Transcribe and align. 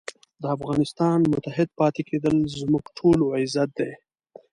د 0.41 0.43
افغانستان 0.55 1.17
متحد 1.33 1.69
پاتې 1.79 2.01
کېدل 2.09 2.35
زموږ 2.59 2.83
ټولو 2.97 3.25
عزت 3.39 3.69
دی. 3.79 3.91